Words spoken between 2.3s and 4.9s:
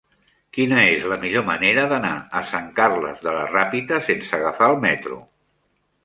a Sant Carles de la Ràpita sense agafar el